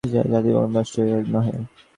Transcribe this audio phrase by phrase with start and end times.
[0.03, 1.55] ভারতীয় জাতি নষ্ট হইবার নহে।